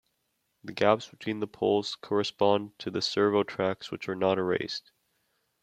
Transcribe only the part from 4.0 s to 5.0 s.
are not erased.